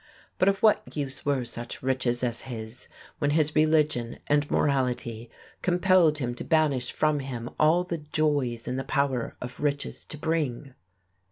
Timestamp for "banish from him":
6.43-7.51